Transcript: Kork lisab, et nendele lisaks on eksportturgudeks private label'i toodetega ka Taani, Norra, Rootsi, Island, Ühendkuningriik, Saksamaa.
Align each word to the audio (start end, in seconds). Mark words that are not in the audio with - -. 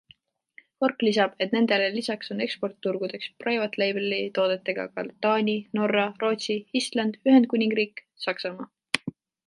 Kork 0.83 1.03
lisab, 1.07 1.35
et 1.45 1.51
nendele 1.55 1.89
lisaks 1.97 2.31
on 2.35 2.41
eksportturgudeks 2.45 3.29
private 3.45 3.79
label'i 3.83 4.19
toodetega 4.39 4.89
ka 4.97 5.07
Taani, 5.27 5.57
Norra, 5.81 6.07
Rootsi, 6.25 6.61
Island, 6.83 7.25
Ühendkuningriik, 7.31 8.07
Saksamaa. 8.27 8.73